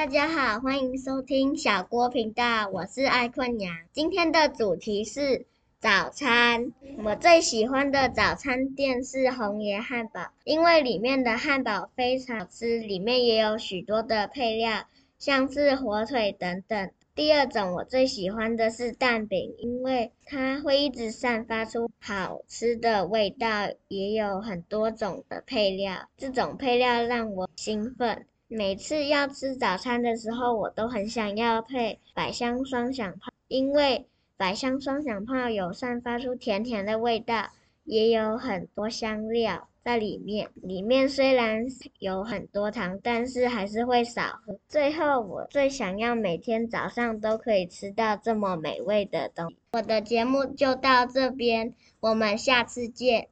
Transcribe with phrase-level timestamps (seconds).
[0.00, 3.76] 大家好，欢迎收听小郭频道，我是爱困娘。
[3.92, 5.44] 今天的主题是
[5.78, 6.72] 早餐。
[7.04, 14.84] 我最喜欢的早餐店是红爷汉堡，因为里面的汉堡非常好吃，里面也有许多的配料，
[15.18, 16.90] 像是火腿等等。
[17.14, 28.24] 第二种我最喜欢的是蛋饼，因为它会一直散发出好吃的味道，也有很多种的配料，这种配料让我兴奋。
[28.52, 37.48] 每次要吃早餐的时候，我都很想要配百香双响炮，因为百香双响炮有散发出甜甜的味道，
[37.84, 39.68] 也有很多香料。
[39.84, 41.64] 在里面，里面虽然
[42.00, 44.58] 有很多糖，但是还是会少喝。
[44.68, 49.56] 最后，我最想要每天早上都可以吃到这么美味的东西。
[49.72, 53.28] 我的节目就到这边，我们下次见。